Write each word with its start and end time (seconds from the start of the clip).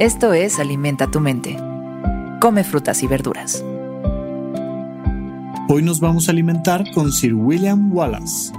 Esto 0.00 0.32
es 0.32 0.58
Alimenta 0.58 1.08
tu 1.08 1.20
mente. 1.20 1.56
Come 2.40 2.64
frutas 2.64 3.04
y 3.04 3.06
verduras. 3.06 3.64
Hoy 5.68 5.82
nos 5.84 6.00
vamos 6.00 6.26
a 6.26 6.32
alimentar 6.32 6.82
con 6.92 7.12
Sir 7.12 7.32
William 7.32 7.92
Wallace. 7.94 8.52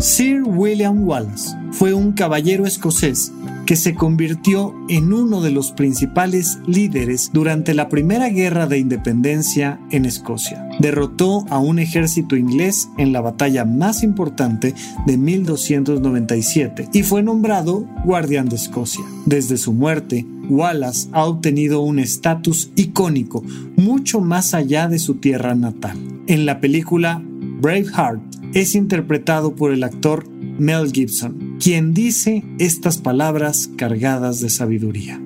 Sir 0.00 0.42
William 0.42 1.06
Wallace 1.06 1.56
fue 1.70 1.94
un 1.94 2.10
caballero 2.12 2.66
escocés 2.66 3.32
que 3.66 3.76
se 3.76 3.94
convirtió 3.94 4.74
en 4.88 5.12
uno 5.12 5.40
de 5.40 5.50
los 5.50 5.72
principales 5.72 6.58
líderes 6.66 7.30
durante 7.32 7.74
la 7.74 7.88
Primera 7.88 8.28
Guerra 8.28 8.66
de 8.66 8.78
Independencia 8.78 9.80
en 9.90 10.04
Escocia. 10.04 10.68
Derrotó 10.78 11.44
a 11.50 11.58
un 11.58 11.80
ejército 11.80 12.36
inglés 12.36 12.88
en 12.96 13.12
la 13.12 13.20
batalla 13.20 13.64
más 13.64 14.02
importante 14.02 14.74
de 15.04 15.18
1297 15.18 16.88
y 16.92 17.02
fue 17.02 17.22
nombrado 17.22 17.86
Guardián 18.04 18.48
de 18.48 18.56
Escocia. 18.56 19.04
Desde 19.26 19.56
su 19.56 19.72
muerte, 19.72 20.24
Wallace 20.48 21.08
ha 21.12 21.24
obtenido 21.24 21.80
un 21.80 21.98
estatus 21.98 22.70
icónico 22.76 23.42
mucho 23.76 24.20
más 24.20 24.54
allá 24.54 24.88
de 24.88 25.00
su 25.00 25.16
tierra 25.16 25.54
natal. 25.56 25.98
En 26.28 26.46
la 26.46 26.60
película 26.60 27.22
Braveheart 27.60 28.20
es 28.54 28.74
interpretado 28.74 29.54
por 29.54 29.72
el 29.72 29.82
actor 29.82 30.28
Mel 30.58 30.90
Gibson, 30.92 31.45
quien 31.60 31.94
dice 31.94 32.44
estas 32.58 32.98
palabras 32.98 33.70
cargadas 33.76 34.40
de 34.40 34.50
sabiduría. 34.50 35.20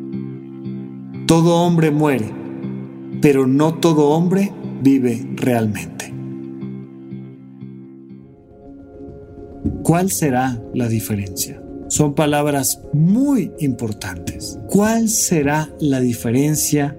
Todo 1.27 1.57
hombre 1.63 1.91
muere, 1.91 2.31
pero 3.21 3.47
no 3.47 3.75
todo 3.75 4.11
hombre 4.11 4.53
vive 4.83 5.27
realmente. 5.35 6.13
¿Cuál 9.83 10.11
será 10.11 10.63
la 10.75 10.89
diferencia? 10.89 11.63
Son 11.89 12.15
palabras 12.15 12.81
muy 12.93 13.53
importantes. 13.59 14.59
¿Cuál 14.69 15.09
será 15.09 15.69
la 15.81 16.01
diferencia 16.01 16.97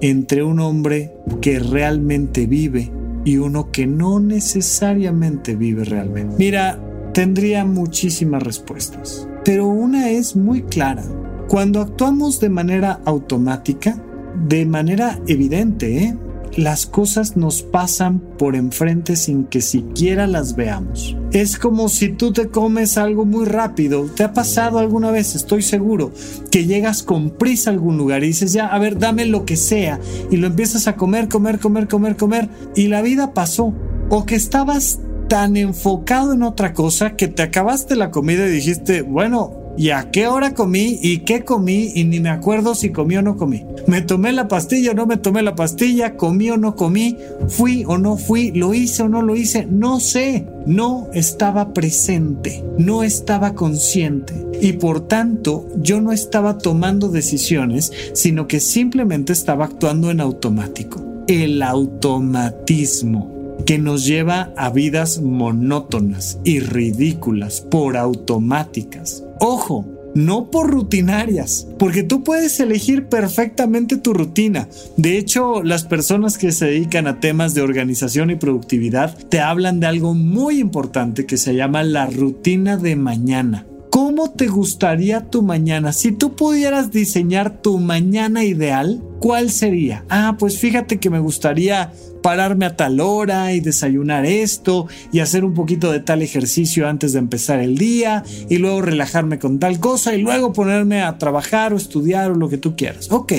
entre 0.00 0.44
un 0.44 0.60
hombre 0.60 1.12
que 1.40 1.58
realmente 1.58 2.46
vive 2.46 2.92
y 3.24 3.38
uno 3.38 3.70
que 3.72 3.86
no 3.86 4.20
necesariamente 4.20 5.56
vive 5.56 5.84
realmente? 5.84 6.36
Mira, 6.38 6.78
tendría 7.12 7.64
muchísimas 7.64 8.42
respuestas, 8.42 9.28
pero 9.44 9.68
una 9.68 10.10
es 10.10 10.36
muy 10.36 10.62
clara. 10.62 11.04
Cuando 11.48 11.80
actuamos 11.80 12.40
de 12.40 12.48
manera 12.48 13.00
automática, 13.04 14.00
de 14.46 14.64
manera 14.66 15.18
evidente, 15.26 16.04
¿eh? 16.04 16.16
las 16.56 16.86
cosas 16.86 17.36
nos 17.36 17.62
pasan 17.62 18.20
por 18.20 18.56
enfrente 18.56 19.16
sin 19.16 19.44
que 19.44 19.60
siquiera 19.60 20.26
las 20.26 20.56
veamos. 20.56 21.16
Es 21.32 21.58
como 21.58 21.88
si 21.88 22.08
tú 22.08 22.32
te 22.32 22.48
comes 22.48 22.98
algo 22.98 23.24
muy 23.24 23.46
rápido. 23.46 24.06
¿Te 24.06 24.24
ha 24.24 24.32
pasado 24.32 24.78
alguna 24.78 25.10
vez? 25.10 25.34
Estoy 25.36 25.62
seguro 25.62 26.12
que 26.50 26.66
llegas 26.66 27.02
con 27.02 27.30
prisa 27.30 27.70
a 27.70 27.72
algún 27.72 27.96
lugar 27.96 28.24
y 28.24 28.28
dices 28.28 28.52
ya, 28.52 28.66
a 28.66 28.78
ver, 28.78 28.98
dame 28.98 29.26
lo 29.26 29.44
que 29.44 29.56
sea. 29.56 30.00
Y 30.30 30.38
lo 30.38 30.48
empiezas 30.48 30.88
a 30.88 30.96
comer, 30.96 31.28
comer, 31.28 31.60
comer, 31.60 31.86
comer, 31.86 32.16
comer. 32.16 32.48
Y 32.74 32.88
la 32.88 33.02
vida 33.02 33.32
pasó. 33.32 33.72
O 34.08 34.26
que 34.26 34.34
estabas 34.34 34.98
tan 35.30 35.56
enfocado 35.56 36.32
en 36.32 36.42
otra 36.42 36.72
cosa 36.72 37.14
que 37.14 37.28
te 37.28 37.44
acabaste 37.44 37.94
la 37.94 38.10
comida 38.10 38.48
y 38.48 38.50
dijiste, 38.50 39.02
bueno, 39.02 39.74
¿y 39.78 39.90
a 39.90 40.10
qué 40.10 40.26
hora 40.26 40.54
comí? 40.54 40.98
¿Y 41.00 41.18
qué 41.18 41.44
comí? 41.44 41.92
Y 41.94 42.02
ni 42.02 42.18
me 42.18 42.30
acuerdo 42.30 42.74
si 42.74 42.90
comí 42.90 43.16
o 43.16 43.22
no 43.22 43.36
comí. 43.36 43.64
¿Me 43.86 44.02
tomé 44.02 44.32
la 44.32 44.48
pastilla 44.48 44.90
o 44.90 44.94
no 44.94 45.06
me 45.06 45.18
tomé 45.18 45.42
la 45.42 45.54
pastilla? 45.54 46.16
¿Comí 46.16 46.50
o 46.50 46.56
no 46.56 46.74
comí? 46.74 47.16
¿Fui 47.46 47.84
o 47.86 47.96
no 47.96 48.16
fui? 48.16 48.50
¿Lo 48.50 48.74
hice 48.74 49.04
o 49.04 49.08
no 49.08 49.22
lo 49.22 49.36
hice? 49.36 49.68
No 49.70 50.00
sé. 50.00 50.46
No 50.66 51.06
estaba 51.14 51.72
presente, 51.74 52.64
no 52.76 53.04
estaba 53.04 53.54
consciente 53.54 54.34
y 54.60 54.72
por 54.72 55.06
tanto 55.06 55.68
yo 55.76 56.00
no 56.00 56.10
estaba 56.10 56.58
tomando 56.58 57.08
decisiones, 57.08 57.92
sino 58.14 58.48
que 58.48 58.58
simplemente 58.58 59.32
estaba 59.32 59.66
actuando 59.66 60.10
en 60.10 60.20
automático. 60.20 61.24
El 61.28 61.62
automatismo 61.62 63.39
que 63.64 63.78
nos 63.78 64.06
lleva 64.06 64.52
a 64.56 64.70
vidas 64.70 65.20
monótonas 65.20 66.38
y 66.44 66.60
ridículas 66.60 67.60
por 67.60 67.96
automáticas. 67.96 69.24
Ojo, 69.38 69.86
no 70.14 70.50
por 70.50 70.70
rutinarias, 70.70 71.68
porque 71.78 72.02
tú 72.02 72.24
puedes 72.24 72.58
elegir 72.60 73.06
perfectamente 73.06 73.96
tu 73.96 74.12
rutina. 74.12 74.68
De 74.96 75.16
hecho, 75.18 75.62
las 75.62 75.84
personas 75.84 76.38
que 76.38 76.52
se 76.52 76.66
dedican 76.66 77.06
a 77.06 77.20
temas 77.20 77.54
de 77.54 77.62
organización 77.62 78.30
y 78.30 78.36
productividad 78.36 79.16
te 79.28 79.40
hablan 79.40 79.80
de 79.80 79.86
algo 79.86 80.14
muy 80.14 80.58
importante 80.58 81.26
que 81.26 81.36
se 81.36 81.54
llama 81.54 81.82
la 81.82 82.06
rutina 82.06 82.76
de 82.76 82.96
mañana. 82.96 83.66
¿Cómo 83.90 84.30
te 84.30 84.46
gustaría 84.46 85.30
tu 85.30 85.42
mañana? 85.42 85.92
Si 85.92 86.12
tú 86.12 86.36
pudieras 86.36 86.92
diseñar 86.92 87.60
tu 87.60 87.78
mañana 87.78 88.44
ideal, 88.44 89.02
¿cuál 89.18 89.50
sería? 89.50 90.04
Ah, 90.08 90.36
pues 90.38 90.58
fíjate 90.58 90.98
que 90.98 91.10
me 91.10 91.18
gustaría 91.18 91.92
pararme 92.22 92.66
a 92.66 92.76
tal 92.76 93.00
hora 93.00 93.52
y 93.52 93.60
desayunar 93.60 94.26
esto 94.26 94.86
y 95.12 95.20
hacer 95.20 95.44
un 95.44 95.54
poquito 95.54 95.90
de 95.90 96.00
tal 96.00 96.22
ejercicio 96.22 96.88
antes 96.88 97.12
de 97.12 97.18
empezar 97.18 97.60
el 97.60 97.78
día 97.78 98.24
y 98.48 98.58
luego 98.58 98.82
relajarme 98.82 99.38
con 99.38 99.58
tal 99.58 99.80
cosa 99.80 100.14
y 100.14 100.22
luego 100.22 100.52
ponerme 100.52 101.02
a 101.02 101.18
trabajar 101.18 101.72
o 101.72 101.76
estudiar 101.76 102.30
o 102.30 102.34
lo 102.34 102.48
que 102.48 102.58
tú 102.58 102.76
quieras. 102.76 103.10
Ok, 103.10 103.32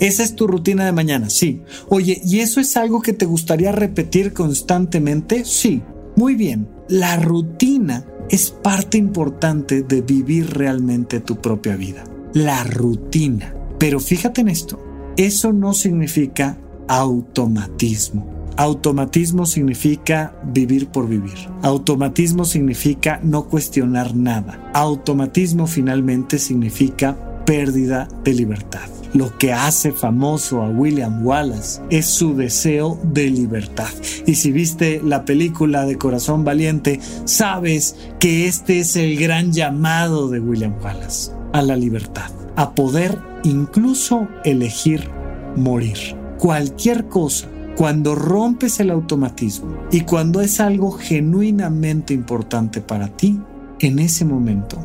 esa 0.00 0.22
es 0.22 0.34
tu 0.34 0.46
rutina 0.46 0.84
de 0.84 0.92
mañana, 0.92 1.30
sí. 1.30 1.62
Oye, 1.88 2.20
¿y 2.24 2.40
eso 2.40 2.60
es 2.60 2.76
algo 2.76 3.00
que 3.00 3.12
te 3.12 3.26
gustaría 3.26 3.72
repetir 3.72 4.32
constantemente? 4.32 5.44
Sí. 5.44 5.82
Muy 6.16 6.34
bien, 6.34 6.68
la 6.88 7.16
rutina 7.16 8.06
es 8.30 8.50
parte 8.50 8.98
importante 8.98 9.82
de 9.82 10.00
vivir 10.00 10.50
realmente 10.50 11.20
tu 11.20 11.36
propia 11.36 11.76
vida. 11.76 12.04
La 12.32 12.64
rutina. 12.64 13.54
Pero 13.78 14.00
fíjate 14.00 14.40
en 14.40 14.48
esto, 14.48 14.82
eso 15.16 15.52
no 15.52 15.74
significa 15.74 16.58
automatismo. 16.88 18.36
Automatismo 18.56 19.44
significa 19.44 20.34
vivir 20.42 20.88
por 20.88 21.06
vivir. 21.08 21.34
Automatismo 21.62 22.46
significa 22.46 23.20
no 23.22 23.48
cuestionar 23.48 24.14
nada. 24.14 24.70
Automatismo 24.72 25.66
finalmente 25.66 26.38
significa 26.38 27.42
pérdida 27.44 28.08
de 28.24 28.32
libertad. 28.32 28.88
Lo 29.12 29.36
que 29.36 29.52
hace 29.52 29.92
famoso 29.92 30.62
a 30.62 30.70
William 30.70 31.24
Wallace 31.24 31.82
es 31.90 32.06
su 32.06 32.34
deseo 32.34 32.98
de 33.04 33.30
libertad. 33.30 33.90
Y 34.26 34.36
si 34.36 34.52
viste 34.52 35.02
la 35.04 35.24
película 35.26 35.84
de 35.84 35.98
Corazón 35.98 36.44
Valiente, 36.44 37.00
sabes 37.24 37.96
que 38.18 38.46
este 38.46 38.80
es 38.80 38.96
el 38.96 39.18
gran 39.18 39.52
llamado 39.52 40.28
de 40.28 40.40
William 40.40 40.74
Wallace, 40.82 41.30
a 41.52 41.60
la 41.60 41.76
libertad, 41.76 42.30
a 42.56 42.74
poder 42.74 43.18
incluso 43.44 44.28
elegir 44.44 45.10
morir 45.56 46.25
cualquier 46.38 47.06
cosa, 47.06 47.48
cuando 47.76 48.14
rompes 48.14 48.80
el 48.80 48.90
automatismo 48.90 49.76
y 49.90 50.00
cuando 50.02 50.40
es 50.40 50.60
algo 50.60 50.92
genuinamente 50.92 52.14
importante 52.14 52.80
para 52.80 53.08
ti, 53.08 53.38
en 53.80 53.98
ese 53.98 54.24
momento 54.24 54.78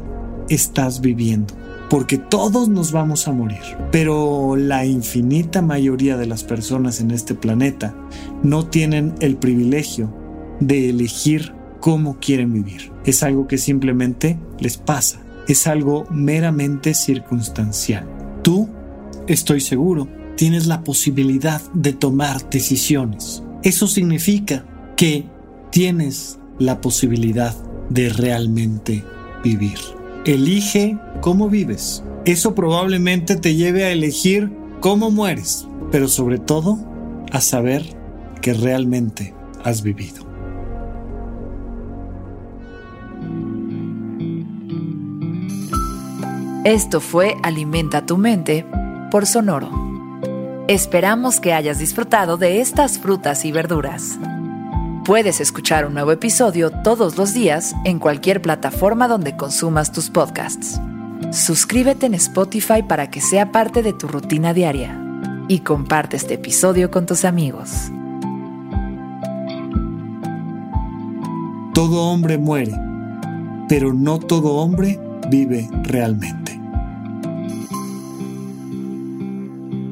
estás 0.49 1.01
viviendo. 1.01 1.53
Porque 1.89 2.17
todos 2.17 2.69
nos 2.69 2.91
vamos 2.93 3.27
a 3.27 3.33
morir. 3.33 3.59
Pero 3.91 4.55
la 4.55 4.85
infinita 4.85 5.61
mayoría 5.61 6.15
de 6.15 6.25
las 6.25 6.43
personas 6.43 7.01
en 7.01 7.11
este 7.11 7.35
planeta 7.35 7.93
no 8.43 8.65
tienen 8.65 9.13
el 9.19 9.35
privilegio 9.35 10.13
de 10.61 10.89
elegir 10.89 11.53
cómo 11.81 12.17
quieren 12.19 12.53
vivir. 12.53 12.93
Es 13.05 13.23
algo 13.23 13.47
que 13.47 13.57
simplemente 13.57 14.39
les 14.59 14.77
pasa. 14.77 15.19
Es 15.49 15.67
algo 15.67 16.05
meramente 16.09 16.93
circunstancial. 16.93 18.07
Tú, 18.41 18.69
estoy 19.27 19.59
seguro, 19.59 20.07
tienes 20.41 20.65
la 20.65 20.83
posibilidad 20.83 21.61
de 21.71 21.93
tomar 21.93 22.49
decisiones. 22.49 23.43
Eso 23.61 23.85
significa 23.85 24.65
que 24.97 25.25
tienes 25.69 26.39
la 26.57 26.81
posibilidad 26.81 27.55
de 27.91 28.09
realmente 28.09 29.05
vivir. 29.43 29.77
Elige 30.25 30.97
cómo 31.21 31.47
vives. 31.47 32.03
Eso 32.25 32.55
probablemente 32.55 33.35
te 33.35 33.53
lleve 33.53 33.83
a 33.83 33.91
elegir 33.91 34.51
cómo 34.79 35.11
mueres, 35.11 35.67
pero 35.91 36.07
sobre 36.07 36.39
todo 36.39 36.79
a 37.31 37.39
saber 37.39 37.85
que 38.41 38.55
realmente 38.55 39.35
has 39.63 39.83
vivido. 39.83 40.25
Esto 46.65 46.99
fue 46.99 47.35
Alimenta 47.43 48.07
tu 48.07 48.17
mente 48.17 48.65
por 49.11 49.27
Sonoro. 49.27 49.80
Esperamos 50.67 51.39
que 51.39 51.53
hayas 51.53 51.79
disfrutado 51.79 52.37
de 52.37 52.61
estas 52.61 52.99
frutas 52.99 53.45
y 53.45 53.51
verduras. 53.51 54.19
Puedes 55.03 55.41
escuchar 55.41 55.85
un 55.87 55.95
nuevo 55.95 56.11
episodio 56.11 56.69
todos 56.69 57.17
los 57.17 57.33
días 57.33 57.73
en 57.83 57.97
cualquier 57.97 58.41
plataforma 58.41 59.07
donde 59.07 59.35
consumas 59.35 59.91
tus 59.91 60.11
podcasts. 60.11 60.79
Suscríbete 61.31 62.05
en 62.05 62.13
Spotify 62.13 62.83
para 62.83 63.09
que 63.09 63.21
sea 63.21 63.51
parte 63.51 63.81
de 63.81 63.93
tu 63.93 64.07
rutina 64.07 64.53
diaria 64.53 64.97
y 65.47 65.59
comparte 65.59 66.15
este 66.15 66.35
episodio 66.35 66.91
con 66.91 67.07
tus 67.07 67.25
amigos. 67.25 67.91
Todo 71.73 72.03
hombre 72.03 72.37
muere, 72.37 72.75
pero 73.67 73.93
no 73.93 74.19
todo 74.19 74.53
hombre 74.53 74.99
vive 75.29 75.67
realmente. 75.83 76.60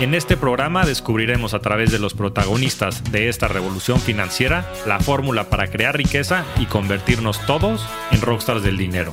En 0.00 0.14
este 0.14 0.36
programa 0.36 0.86
descubriremos 0.86 1.54
a 1.54 1.60
través 1.60 1.90
de 1.92 1.98
los 1.98 2.14
protagonistas 2.14 3.12
de 3.12 3.28
esta 3.28 3.48
revolución 3.48 4.00
financiera 4.00 4.70
la 4.86 5.00
fórmula 5.00 5.50
para 5.50 5.68
crear 5.68 5.96
riqueza 5.96 6.44
y 6.58 6.66
convertirnos 6.66 7.44
todos 7.46 7.86
en 8.10 8.20
rockstars 8.20 8.62
del 8.62 8.76
dinero. 8.76 9.12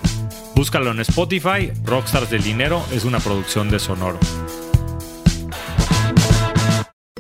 Búscalo 0.55 0.91
en 0.91 0.99
Spotify, 1.01 1.71
Rockstars 1.83 2.29
del 2.29 2.43
Dinero 2.43 2.83
es 2.91 3.05
una 3.05 3.19
producción 3.19 3.69
de 3.69 3.79
Sonoro. 3.79 4.19